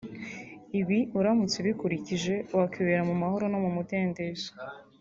[0.79, 4.49] Ibi uramutse ubikurikije wakwibera mu mahoro no mu mudendezo